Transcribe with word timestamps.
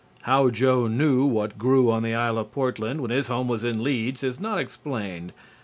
(How 0.23 0.49
Joe 0.49 0.87
knew 0.87 1.25
what 1.25 1.59
grew 1.59 1.91
on 1.91 2.01
the 2.01 2.15
Isle 2.15 2.39
of 2.39 2.51
Portland 2.51 3.01
when 3.01 3.11
his 3.11 3.27
home 3.27 3.47
was 3.47 3.63
in 3.63 3.83
Leeds 3.83 4.23
is 4.23 4.39
not 4.39 4.57
explained. 4.57 5.31